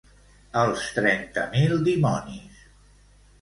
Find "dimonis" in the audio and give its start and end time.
1.89-2.65